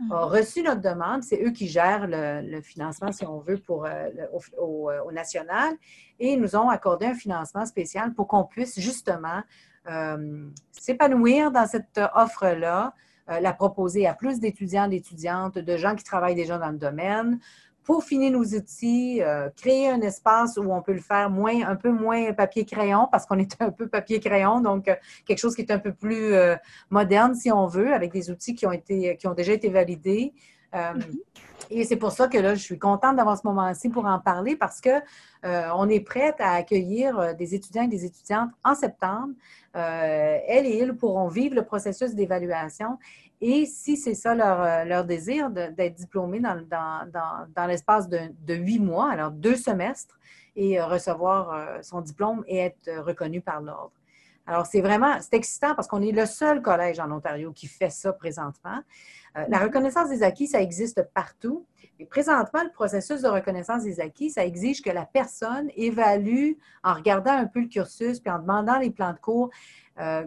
[0.00, 0.12] a mhm.
[0.12, 1.22] reçu notre demande.
[1.22, 4.08] C'est eux qui gèrent le, financement, si on veut, pour, euh,
[4.58, 5.74] euh, au, national.
[6.18, 9.42] Et ils nous ont accordé un financement spécial pour qu'on puisse justement
[9.90, 12.94] euh, s'épanouir dans cette offre-là,
[13.26, 17.38] la proposer à plus d'étudiants, d'étudiantes, de gens qui travaillent déjà dans le domaine,
[17.88, 21.90] peaufiner nos outils, euh, créer un espace où on peut le faire moins, un peu
[21.90, 25.78] moins papier-crayon, parce qu'on est un peu papier-crayon, donc euh, quelque chose qui est un
[25.78, 26.54] peu plus euh,
[26.90, 30.34] moderne, si on veut, avec des outils qui ont, été, qui ont déjà été validés.
[30.74, 31.18] Mm-hmm.
[31.70, 34.54] Et c'est pour ça que là, je suis contente d'avoir ce moment-ci pour en parler
[34.54, 35.00] parce que
[35.42, 39.32] on est prête à accueillir des étudiants et des étudiantes en septembre.
[39.72, 42.98] elles et ils pourront vivre le processus d'évaluation
[43.40, 49.30] et si c'est ça leur, euh, désir d'être diplômé dans, l'espace de, huit mois, alors
[49.30, 50.18] deux semestres,
[50.56, 53.92] et euh, recevoir euh, son diplôme et être reconnu par l'ordre.
[54.48, 57.90] Alors, c'est vraiment, c'est excitant parce qu'on est le seul collège en Ontario qui fait
[57.90, 58.80] ça présentement.
[59.34, 59.62] la mm-hmm.
[59.62, 61.66] reconnaissance des acquis, ça existe partout.
[62.00, 66.94] Et présentement, le processus de reconnaissance des acquis, ça exige que la personne évalue en
[66.94, 69.50] regardant un peu le cursus puis en demandant les plans de cours,
[70.00, 70.24] euh,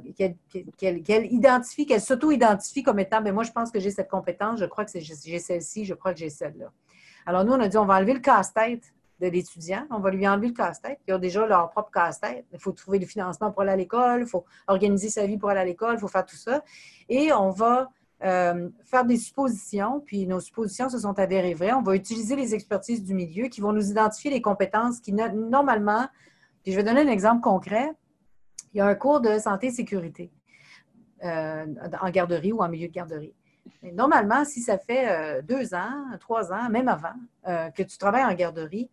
[0.78, 4.60] qu'elle identifie, qu'elle s'auto-identifie comme étant, mais ben, moi, je pense que j'ai cette compétence,
[4.60, 6.72] je crois que j'ai celle-ci, je crois que j'ai celle-là.
[7.26, 9.86] Alors, nous, on a dit, on va enlever le casse-tête de l'étudiant.
[9.92, 11.00] On va lui enlever le casse-tête.
[11.08, 12.46] Ils ont déjà leur propre casse-tête.
[12.52, 15.50] Il faut trouver du financement pour aller à l'école, il faut organiser sa vie pour
[15.50, 16.64] aller à l'école, il faut faire tout ça.
[17.08, 17.92] Et on va
[18.24, 21.74] euh, faire des suppositions, puis nos suppositions se sont avérées vraies.
[21.74, 26.08] On va utiliser les expertises du milieu qui vont nous identifier les compétences qui, normalement,
[26.62, 27.92] puis je vais donner un exemple concret.
[28.74, 30.32] Il y a un cours de santé et sécurité
[31.24, 31.66] euh,
[32.00, 33.34] en garderie ou en milieu de garderie.
[33.94, 37.16] normalement, si ça fait euh, deux ans, trois ans, même avant,
[37.76, 38.90] que tu travailles en garderie,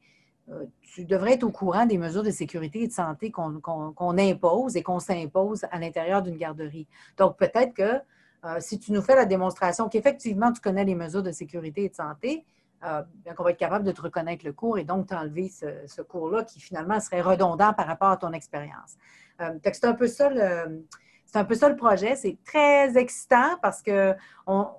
[0.80, 4.82] tu devrais être au courant des mesures de sécurité et de santé qu'on impose et
[4.82, 6.86] qu'on s'impose à l'intérieur d'une garderie.
[7.16, 8.00] Donc, peut-être que
[8.44, 11.88] euh, si tu nous fais la démonstration qu'effectivement tu connais les mesures de sécurité et
[11.88, 12.44] de santé,
[12.84, 16.02] euh, bien qu'on va être capable de te reconnaître le cours et donc t'enlever ce,
[16.02, 18.96] cours-là qui finalement serait redondant par rapport à ton expérience.
[19.40, 20.84] Euh, c'est un peu ça le,
[21.26, 22.14] c'est un peu ça le projet.
[22.14, 24.14] C'est très excitant parce qu'on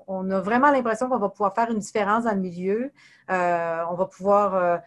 [0.07, 2.93] on a vraiment l'impression qu'on va pouvoir faire une différence dans le milieu.
[3.27, 4.77] on va pouvoir euh,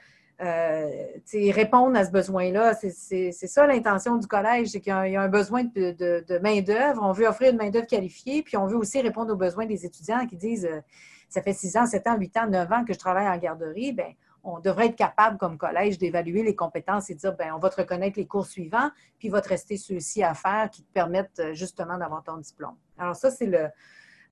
[1.52, 2.74] répondre à ce besoin-là.
[2.74, 7.02] C'est ça l'intention du collège, c'est qu'il y, a un besoin de, main-d'œuvre.
[7.02, 10.26] On veut offrir une main-d'œuvre qualifiée, puis on veut aussi répondre aux besoins des étudiants
[10.26, 10.80] qui disent euh,
[11.28, 13.92] Ça fait 6 ans, 7 ans, 8 ans, 9 ans que je travaille en garderie.
[13.92, 17.58] Bien, on devrait être capable, comme collège, d'évaluer les compétences et de dire ben on
[17.58, 20.82] va te reconnaître les cours suivants, puis il va te rester ceux-ci à faire qui
[20.82, 22.76] te permettent euh, justement d'avoir ton diplôme.
[22.98, 23.68] Alors, ça, c'est le.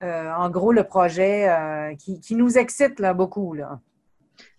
[0.01, 3.55] en gros, le projet qui, nous excite là, beaucoup.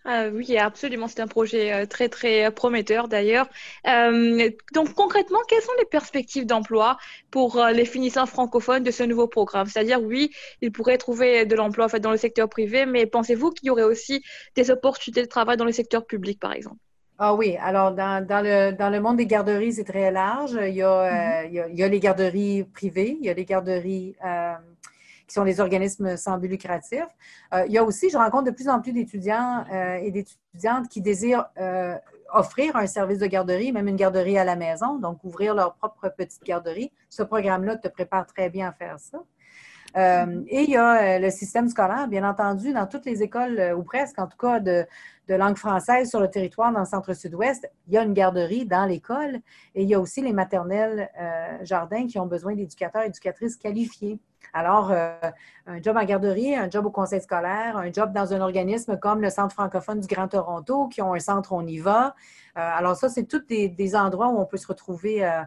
[0.05, 1.07] Ah oui, absolument.
[1.07, 3.49] C'est un projet euh, très, très prometteur d'ailleurs.
[3.87, 6.99] Euh, donc, concrètement, quelles sont les perspectives d'emploi
[7.31, 9.67] pour euh, les finissants francophones de ce nouveau programme?
[9.69, 13.51] C'est-à-dire, oui, ils pourraient trouver de l'emploi en fait, dans le secteur privé, mais pensez-vous
[13.51, 14.25] qu'il y aurait aussi
[14.57, 16.79] des opportunités de travail dans le secteur public, par exemple?
[17.19, 20.59] Ah oui, alors dans, dans, le, dans le monde des garderies, c'est très large.
[20.61, 21.69] Il y, a, mm-hmm.
[21.71, 24.17] il, y a, les garderies privées, il y a les garderies
[25.33, 27.07] qui sont des organismes sans but lucratif.
[27.55, 30.91] Euh, il y a aussi, je rencontre de plus en plus d'étudiants euh, et d'étudiantes
[30.91, 31.97] qui désirent euh,
[32.35, 36.11] offrir un service de garderie, même une garderie à la maison, donc ouvrir leur propre
[36.11, 36.93] petite garderie.
[37.09, 39.23] Ce programme-là te prépare très bien à faire ça.
[39.97, 44.19] et il y a le système scolaire, bien entendu, dans toutes les écoles, ou presque
[44.19, 44.87] en tout cas, de,
[45.29, 48.85] de langue française sur le territoire dans le centre-sud-ouest, il y a une garderie dans
[48.85, 49.37] l'école
[49.75, 51.11] et il y a aussi les maternelles
[51.63, 54.19] jardins qui ont besoin d'éducateurs et éducatrices qualifiés.
[54.55, 55.15] Alors, euh,
[55.67, 59.23] un job en garderie, un job au conseil scolaire, un job dans un organisme comme
[59.23, 62.15] le Centre francophone du Grand Toronto, qui ont un centre On y va.
[62.59, 65.43] Euh, alors, ça, c'est tous des, endroits où on peut se retrouver euh,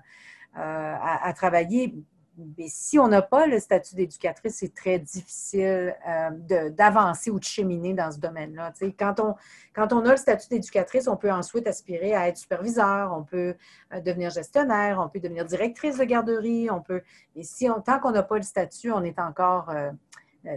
[0.55, 1.93] à, travailler
[2.37, 7.43] mais si on n'a pas le statut d'éducatrice, c'est très difficile euh, d'avancer ou de
[7.45, 8.73] cheminer dans ce domaine-là.
[8.99, 9.35] Quand on,
[9.73, 13.55] quand on a le statut d'éducatrice, on peut ensuite aspirer à être superviseur, on peut
[13.93, 17.01] euh, devenir gestionnaire, on peut devenir directrice de garderie, on peut.
[17.35, 19.69] Mais si on, tant qu'on n'a pas le statut, on est encore.
[19.69, 19.91] Euh,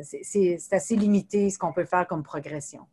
[0.02, 2.86] c'est assez limité ce qu'on peut faire comme progression.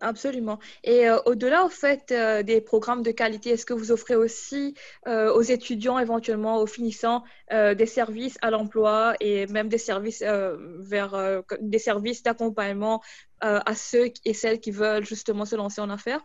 [0.00, 0.58] Absolument.
[0.82, 4.74] Et euh, au-delà, au fait, euh, des programmes de qualité, est-ce que vous offrez aussi
[5.06, 11.42] euh, aux étudiants, éventuellement aux finissants, des services à l'emploi et même des services vers
[11.60, 13.00] des services d'accompagnement
[13.40, 16.20] à ceux et celles qui veulent justement se lancer en affaires?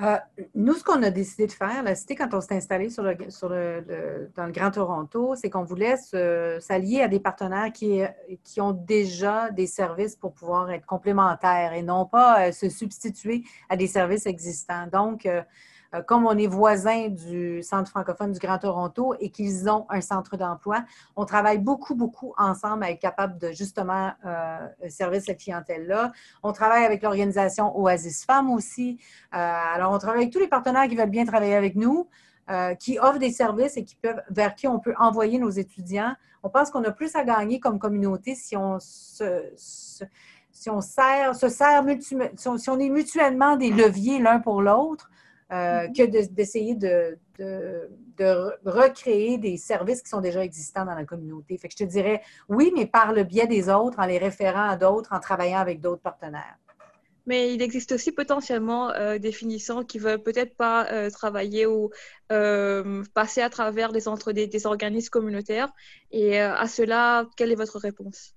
[0.00, 0.18] Euh,
[0.54, 3.16] nous, ce qu'on a décidé de faire, la cité, quand on s'est installé sur le,
[3.30, 5.96] sur le, dans le Grand Toronto, c'est qu'on voulait
[6.60, 8.02] s'allier à des partenaires qui,
[8.60, 13.76] ont déjà des services pour pouvoir être complémentaires et non pas euh, se substituer à
[13.76, 14.86] des services existants.
[14.92, 15.42] Donc, euh,
[15.94, 20.00] euh, comme on est voisin du Centre francophone du Grand Toronto et qu'ils ont un
[20.00, 20.84] centre d'emploi,
[21.16, 26.12] on travaille beaucoup, beaucoup ensemble à être capable de justement euh, servir cette clientèle-là.
[26.42, 28.98] On travaille avec l'organisation Oasis Femmes aussi.
[29.34, 32.08] Euh, alors, on travaille avec tous les partenaires qui veulent bien travailler avec nous.
[32.78, 36.14] qui offrent des services et qui peuvent, vers qui on peut envoyer nos étudiants.
[36.44, 38.78] On pense qu'on a plus à gagner comme communauté si on
[40.56, 45.10] si on sert, se sert si on est mutuellement des leviers l'un pour l'autre,
[45.52, 47.18] euh, que d'essayer de,
[48.64, 51.56] recréer des services qui sont déjà existants dans la communauté.
[51.56, 54.68] Fait que je te dirais oui, mais par le biais des autres, en les référant
[54.68, 56.58] à d'autres, en travaillant avec d'autres partenaires.
[57.26, 61.90] Mais il existe aussi potentiellement euh, des finissants qui veulent peut-être pas euh, travailler ou
[62.28, 65.72] passer à travers des, entre des organismes communautaires.
[66.10, 68.35] Et à cela, quelle est votre réponse?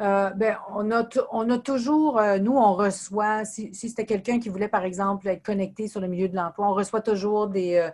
[0.00, 4.48] Euh, ben, on, a on a toujours, euh, nous, on reçoit, si, c'était quelqu'un qui
[4.48, 7.90] voulait, par exemple, être connecté sur le milieu de l'emploi, on reçoit toujours des,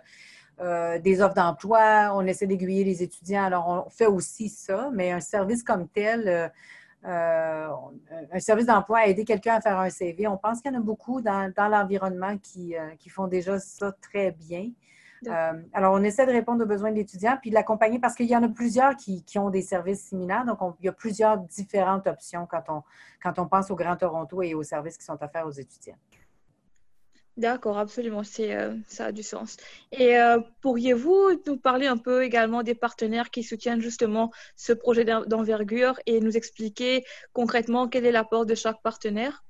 [0.61, 3.45] euh, des offres d'emploi, on essaie d'aiguiller les étudiants.
[3.45, 6.51] Alors, on fait aussi ça, mais un service comme tel,
[7.03, 10.83] un service d'emploi aider quelqu'un à faire un CV, on pense qu'il y en a
[10.83, 14.69] beaucoup dans, dans l'environnement qui, qui, font déjà ça très bien.
[15.27, 18.27] Euh, alors, on essaie de répondre aux besoins de l'étudiant puis de l'accompagner parce qu'il
[18.27, 20.45] y en a plusieurs qui, ont des services similaires.
[20.45, 22.83] Donc, il y a plusieurs différentes options quand on,
[23.21, 25.97] quand on pense au Grand Toronto et aux services qui sont offerts aux étudiants.
[27.37, 29.57] D'accord, absolument, c'est, euh, ça a du sens.
[29.91, 35.03] Et euh, pourriez-vous nous parler un peu également des partenaires qui soutiennent justement ce projet
[35.03, 39.43] d'envergure et nous expliquer concrètement quel est l'apport de chaque partenaire?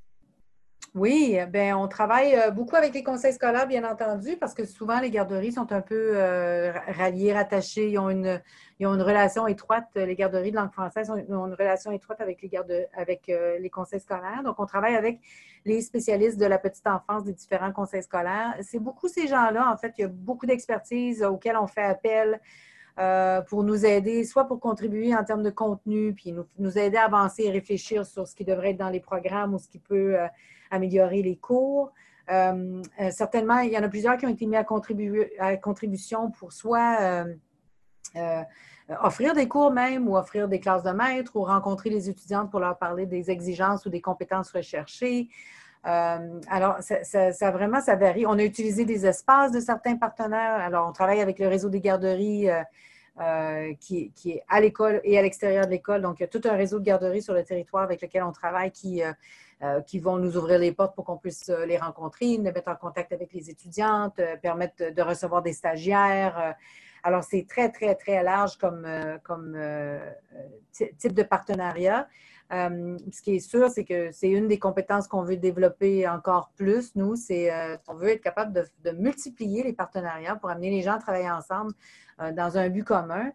[0.96, 5.02] Oui, ben on travaille euh, beaucoup avec les conseils scolaires, bien entendu, parce que souvent
[5.02, 7.92] les garderies sont un peu euh, ralliées, rattachées.
[7.92, 8.42] Ils ont, une,
[8.80, 12.42] ils ont une relation étroite, les garderies de langue française ont une relation étroite avec
[12.42, 14.42] les, garde, avec, euh, les conseils scolaires.
[14.46, 15.20] Donc, on travaille avec
[15.66, 18.56] les spécialistes de la petite enfance des différents conseils scolaires.
[18.62, 22.40] C'est beaucoup ces gens-là, en fait, il y a beaucoup d'expertise auxquelles on fait appel.
[23.48, 27.06] Pour nous aider, soit pour contribuer en termes de contenu, puis nous, nous, aider à
[27.06, 30.16] avancer et réfléchir sur ce qui devrait être dans les programmes ou ce qui peut
[30.72, 31.92] améliorer les cours.
[32.32, 34.66] Euh, euh, certainement, il y en a plusieurs qui ont été mis à,
[35.40, 37.26] à contribution pour soit
[38.16, 38.44] euh,
[39.02, 42.60] offrir des cours même ou offrir des classes de maître ou rencontrer les étudiantes pour
[42.60, 45.30] leur parler des exigences ou des compétences recherchées.
[45.86, 48.26] Alors, ça, vraiment, ça varie.
[48.26, 50.56] On a utilisé des espaces de certains partenaires.
[50.56, 52.50] Alors, on travaille avec le réseau des garderies
[53.80, 56.02] qui, qui, est à l'école et à l'extérieur de l'école.
[56.02, 58.32] Donc, il y a tout un réseau de garderies sur le territoire avec lequel on
[58.32, 59.04] travaille qui
[59.64, 62.68] euh, qui vont nous ouvrir les portes pour qu'on puisse euh, les rencontrer, nous mettre
[62.68, 66.56] en contact avec les étudiantes, euh, permettre de recevoir des stagiaires.
[67.04, 68.86] Alors, c'est très, très, très large comme,
[69.24, 69.58] comme
[70.74, 72.10] type de partenariat.
[72.52, 76.96] Ce qui est sûr, c'est que c'est une des compétences qu'on veut développer encore plus,
[76.96, 77.52] nous, c'est
[77.86, 81.32] qu'on veut être capable de, de, multiplier les partenariats pour amener les gens à travailler
[81.32, 81.74] ensemble
[82.20, 83.32] dans un but commun.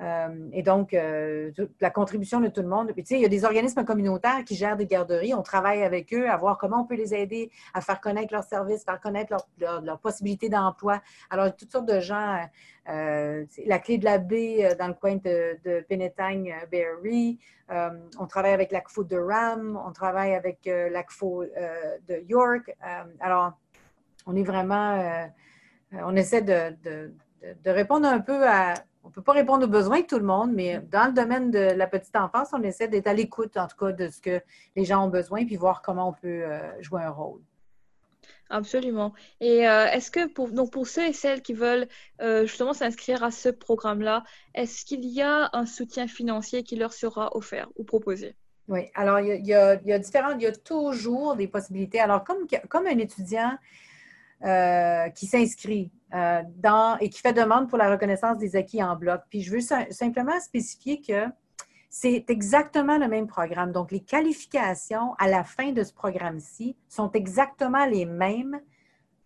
[0.00, 2.92] Euh, et donc, euh, la contribution de tout le monde.
[2.92, 5.34] Puis, tu sais, il y a des organismes communautaires qui gèrent des garderies.
[5.34, 8.44] On travaille avec eux à voir comment on peut les aider à faire connaître leurs
[8.44, 11.00] services, faire connaître leurs leur, possibilités d'emploi.
[11.30, 12.44] Alors, toutes sortes de gens.
[12.90, 17.38] Euh, la clé de la baie dans le coin de, de Penetang, Berry.
[17.70, 19.80] on travaille avec l'ACFO de Ram.
[19.86, 22.76] On travaille avec l'ACFO de York.
[23.20, 23.52] alors,
[24.26, 25.30] on est vraiment.
[25.92, 30.00] on essaie de, de répondre un peu à on ne peut pas répondre aux besoins
[30.00, 33.06] de tout le monde, mais dans le domaine de la petite enfance, on essaie d'être
[33.06, 34.40] à l'écoute, en tout cas, de ce que
[34.76, 37.40] les gens ont besoin, puis voir comment on peut euh, jouer un rôle.
[38.48, 39.12] Absolument.
[39.40, 41.86] Et euh, est-ce que pour, donc pour ceux et celles qui veulent
[42.22, 46.94] euh, justement s'inscrire à ce programme-là, est-ce qu'il y a un soutien financier qui leur
[46.94, 48.34] sera offert ou proposé?
[48.68, 52.00] Oui, alors il y a, différents, il y a toujours des possibilités.
[52.00, 53.58] Alors, comme, comme un étudiant
[54.42, 59.22] qui s'inscrit, euh, dans, et qui fait demande pour la reconnaissance des acquis en bloc.
[59.30, 61.26] Puis je veux simplement spécifier que
[61.90, 63.72] c'est exactement le même programme.
[63.72, 68.60] Donc, les qualifications à la fin de ce programme-ci sont exactement les mêmes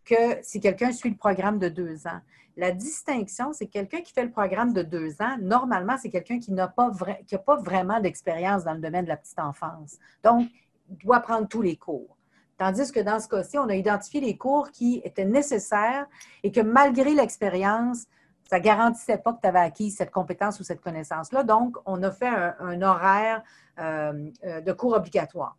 [0.05, 2.21] que si quelqu'un suit le programme de deux ans.
[2.57, 6.53] La distinction, c'est quelqu'un qui fait le programme de deux ans, normalement, c'est quelqu'un qui
[6.53, 9.99] n'a pas, pas vraiment d'expérience dans le domaine de la petite enfance.
[10.25, 10.49] Donc,
[10.91, 12.18] il doit prendre tous les cours.
[12.59, 16.07] Tandis que dans ce cas-ci, on a identifié les cours qui étaient nécessaires
[16.43, 18.07] et que malgré l'expérience,
[18.51, 21.45] ça ne garantissait pas que tu avais acquis cette compétence ou cette connaissance-là.
[21.45, 23.45] Donc, on a fait un, horaire
[23.79, 25.57] euh, euh, de cours obligatoire.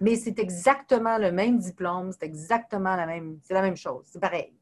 [0.00, 4.20] Mais c'est exactement le même diplôme, c'est exactement la même, c'est la même chose, c'est
[4.20, 4.52] pareil.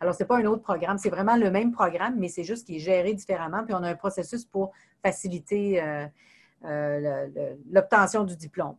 [0.00, 2.66] Alors, ce n'est pas un autre programme, c'est vraiment le même programme, mais c'est juste
[2.66, 5.80] qu'il est géré différemment, puis on a un processus pour faciliter
[6.64, 8.76] euh, l'obtention du diplôme.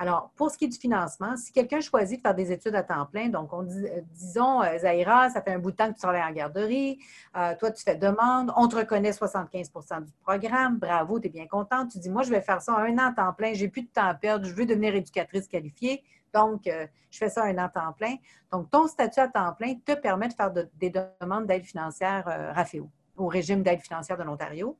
[0.00, 2.84] Alors, pour ce qui est du financement, si quelqu'un choisit de faire des études à
[2.84, 5.88] temps plein, donc on dit, euh, disons, euh, Zahira, ça fait un bout de temps
[5.88, 7.00] que tu travailles en garderie,
[7.36, 11.48] euh, toi, tu fais demande, on te reconnaît 75% du programme, bravo, tu es bien
[11.48, 11.90] contente.
[11.90, 13.88] Tu dis, moi, je vais faire ça un an à temps plein, j'ai plus de
[13.88, 17.68] temps à perdre, je veux devenir éducatrice qualifiée, donc je fais ça un an à
[17.68, 18.14] temps plein.
[18.52, 22.88] Donc, ton statut à temps plein te permet de faire des demandes d'aide financière RAFEO,
[23.16, 24.76] au régime d'aide financière de l'Ontario.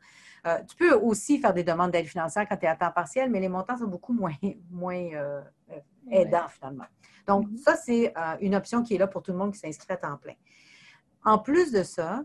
[0.48, 3.30] Euh, tu peux aussi faire des demandes d'aide financière quand tu es à temps partiel,
[3.30, 4.32] mais les montants sont beaucoup moins,
[4.70, 5.78] moins euh, euh,
[6.10, 6.86] aidants finalement.
[7.26, 7.58] Donc, mm-hmm.
[7.58, 10.16] ça, c'est une option qui est là pour tout le monde qui s'inscrit à temps
[10.16, 10.34] plein.
[11.24, 12.22] En plus de ça,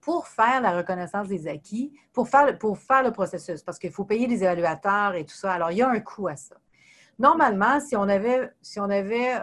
[0.00, 4.04] pour faire la reconnaissance des acquis, pour faire, pour faire le processus, parce qu'il faut
[4.04, 6.56] payer des évaluateurs et tout ça, alors il y a un coût à ça.
[7.18, 9.34] Normalement, si on avait, si on avait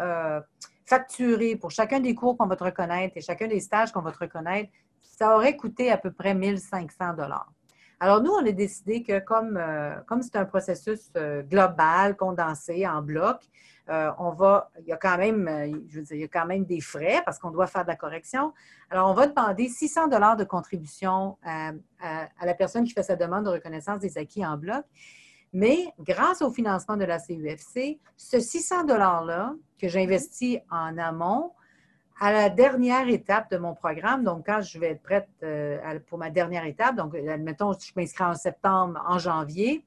[0.86, 4.14] facturé pour chacun des cours qu'on va te reconnaître et chacun des stages qu'on va
[4.14, 7.52] te reconnaître, ça aurait coûté à peu près 1500 dollars.
[8.00, 12.86] Alors, nous, on a décidé que comme, euh, comme c'est un processus euh, global, condensé,
[12.88, 13.42] en bloc,
[13.90, 15.48] euh, on va, il y a quand même,
[15.88, 17.90] je veux dire, il y a quand même des frais parce qu'on doit faire de
[17.90, 18.54] la correction.
[18.90, 21.72] Alors, on va demander 600 dollars de contribution à,
[22.44, 24.84] la personne qui fait sa demande de reconnaissance des acquis en bloc.
[25.54, 31.54] Mais grâce au financement de la CUFC, ce 600 dollars-là que j'investis en amont,
[32.20, 36.18] à la dernière étape de mon programme, donc quand je vais être prête euh, pour
[36.18, 39.86] ma dernière étape, donc admettons, je m'inscris en septembre, en janvier,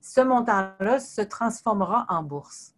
[0.00, 2.74] ce montant-là se transformera en bourse.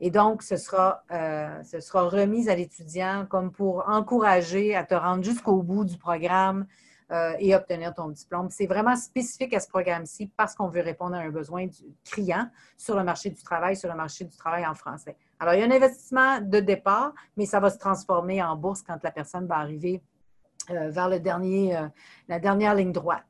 [0.00, 5.24] Et donc, ce sera, ce sera remis à l'étudiant comme pour encourager à te rendre
[5.24, 6.66] jusqu'au bout du programme
[7.40, 8.48] et obtenir ton diplôme.
[8.48, 12.48] C'est vraiment spécifique à ce programme-ci parce qu'on veut répondre à un besoin du client
[12.76, 15.16] sur le marché du travail, sur le marché du travail en français.
[15.40, 18.82] Alors, il y a un investissement de départ, mais ça va se transformer en bourse
[18.82, 20.02] quand la personne va arriver
[20.70, 21.88] euh, vers euh,
[22.28, 23.24] la dernière ligne droite.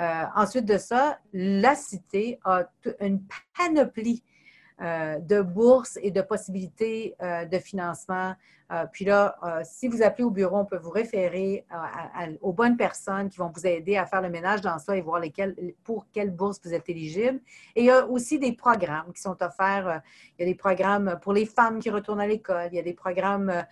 [0.00, 2.64] Euh, ensuite de ça, la cité a
[3.00, 3.22] une
[3.56, 4.24] panoplie
[4.80, 8.34] de bourses et de possibilités de financement
[8.72, 12.52] euh, puis là, euh, si vous appelez au bureau, on peut vous référer euh, aux
[12.52, 15.54] bonnes personnes qui vont vous aider à faire le ménage dans ça et voir lesquelles,
[15.84, 17.40] pour quelle bourse vous êtes éligible.
[17.76, 20.02] Et il y a aussi des programmes qui sont offerts.
[20.38, 22.68] Il y a des programmes pour les femmes qui retournent à l'école.
[22.72, 23.64] Il y a des programmes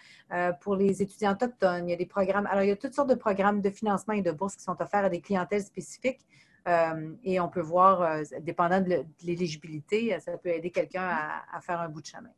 [0.60, 1.88] pour les étudiants autochtones.
[1.88, 2.46] Il y a des programmes.
[2.46, 4.80] Alors, il y a toutes sortes de programmes de financement et de bourses qui sont
[4.80, 6.20] offerts à des clientèles spécifiques.
[6.66, 11.08] Et on peut voir, dépendant de l'éligibilité, ça peut aider quelqu'un
[11.52, 12.30] à faire un bout de chemin.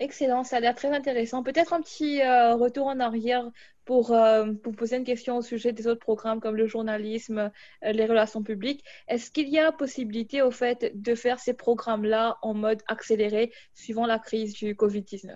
[0.00, 1.42] Excellent, ça a l'air très intéressant.
[1.42, 3.50] Peut-être un petit euh, retour en arrière
[3.84, 7.50] pour, euh, pour, poser une question au sujet des autres programmes comme le journalisme,
[7.84, 8.84] euh, les relations publiques.
[9.08, 14.06] Est-ce qu'il y a possibilité au fait de faire ces programmes-là en mode accéléré suivant
[14.06, 15.34] la crise du COVID-19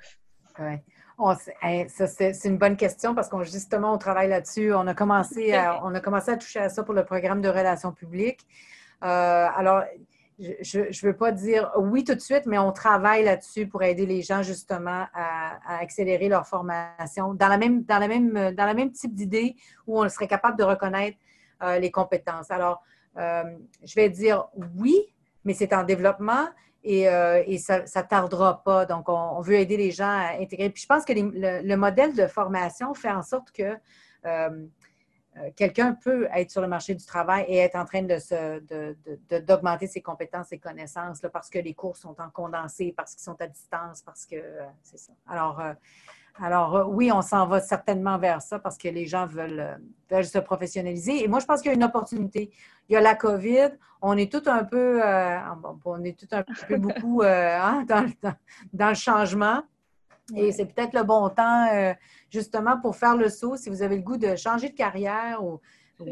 [1.89, 4.73] C'est une bonne question parce qu'on justement on travaille là-dessus.
[4.75, 7.93] On a commencé on a commencé à toucher à ça pour le programme de relations
[7.93, 8.47] publiques.
[9.01, 9.85] alors
[10.39, 14.07] je ne veux pas dire oui tout de suite, mais on travaille là-dessus pour aider
[14.07, 18.75] les gens justement à, accélérer leur formation dans la même, dans la même, dans la
[18.75, 19.57] même type d'idée
[19.87, 21.19] où on serait capable de reconnaître
[21.63, 22.51] euh, les compétences.
[22.51, 22.83] Alors,
[23.19, 23.45] euh,
[23.85, 24.97] je vais dire oui,
[25.45, 26.47] mais c'est en développement
[26.85, 28.87] et, euh, ça ne tardera pas.
[28.87, 30.71] Donc, on, veut aider les gens à intégrer.
[30.71, 33.77] Puis, je pense que le, modèle de formation fait en sorte que
[35.39, 38.19] euh, quelqu'un peut être sur le marché du travail et être en train de
[39.41, 43.41] d'augmenter ses compétences et connaissances parce que les cours sont en condensé, parce qu'ils sont
[43.41, 45.13] à distance, parce que euh, c'est ça.
[45.27, 45.73] Alors, euh,
[46.41, 49.79] alors oui, on s'en va certainement vers ça parce que les gens veulent,
[50.11, 51.23] veulent se professionnaliser.
[51.25, 52.51] Et moi, je pense qu'il y a une opportunité.
[52.89, 53.71] Il y a la COVID,
[54.01, 55.01] on est tout un peu,
[55.85, 57.85] on est tout un peu beaucoup hein,
[58.73, 59.63] dans le changement.
[60.35, 61.93] Et c'est peut-être le bon temps, euh,
[62.31, 65.61] justement, pour faire le saut si vous avez le goût de changer de carrière ou,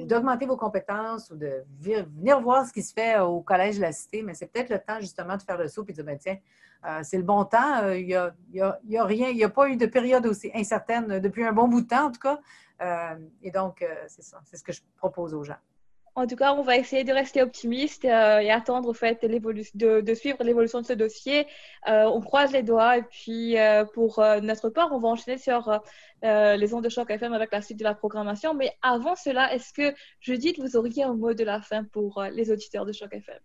[0.06, 3.92] d'augmenter vos compétences ou de venir voir ce qui se fait au Collège de la
[3.92, 4.22] Cité.
[4.22, 6.38] Mais c'est peut-être le temps, justement, de faire le saut et de dire, ben, tiens,
[6.86, 7.82] euh, c'est le bon temps.
[7.82, 10.50] Euh, il n'y a, y a, rien, il n'y a pas eu de période aussi
[10.54, 12.38] incertaine depuis un bon bout de temps, en tout cas.
[13.42, 14.40] et donc, c'est ça.
[14.44, 15.58] C'est ce que je propose aux gens.
[16.20, 20.00] En tout cas, on va essayer de rester optimiste euh, et attendre au fait de,
[20.02, 21.46] de, suivre l'évolution de ce dossier.
[21.88, 25.80] Euh, on croise les doigts et puis euh, pour notre part, on va enchaîner sur
[26.22, 28.52] les ondes de choc FM avec la suite de la programmation.
[28.52, 32.52] Mais avant cela, est-ce que Judith, vous auriez un mot de la fin pour les
[32.52, 33.38] auditeurs de choc FM?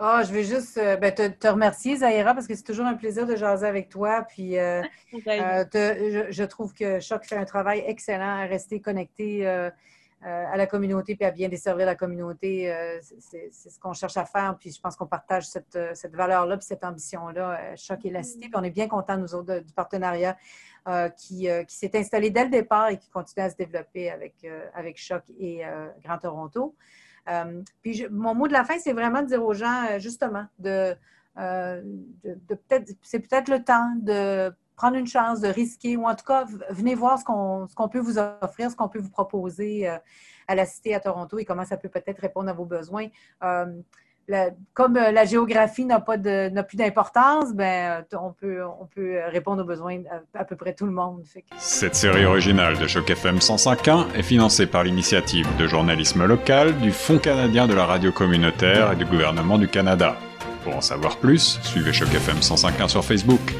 [0.00, 3.36] Oh, je vais juste ben, te, remercier, Zahira, parce que c'est toujours un plaisir de
[3.36, 4.26] jaser avec toi.
[4.28, 9.70] Puis, je, je, trouve que Choc fait un travail excellent à rester connecté euh,
[10.22, 12.72] à la communauté puis à bien desservir la communauté.
[12.72, 14.56] Euh, c'est ce qu'on cherche à faire.
[14.58, 18.22] Puis je pense qu'on partage cette, euh, cette valeur-là puis cette ambition-là, Choc et la
[18.22, 18.48] Cité.
[18.48, 20.36] Puis on est bien contents, nous autres, du partenariat
[21.16, 24.98] qui, qui s'est installé dès le départ et qui continue à se développer avec, avec
[24.98, 25.62] Choc et
[26.02, 26.74] Grand Toronto.
[27.82, 30.96] puis mon mot de la fin, c'est vraiment de dire aux gens, justement, de,
[31.36, 34.50] de peut-être, c'est peut-être le temps de
[34.80, 38.18] prendre une chance, de risquer, ou en tout cas, venez voir ce qu'on peut vous
[38.18, 39.98] offrir, ce qu'on peut vous proposer euh,
[40.48, 43.08] à la Cité à Toronto et comment ça peut peut-être répondre à vos besoins.
[43.44, 43.66] Euh,
[44.72, 49.62] comme euh, la géographie n'a pas de, plus d'importance, ben, on, peut, on peut répondre
[49.62, 49.98] aux besoins
[50.32, 51.24] à, peu près tout le monde.
[51.58, 56.90] Cette série originale de Choc FM 105.1 est financée par l'initiative de journalisme local du
[56.90, 60.16] Fonds canadien de la radio communautaire et du gouvernement du Canada.
[60.64, 63.54] Pour en savoir plus, suivez Choc FM 105.1 sur Facebook.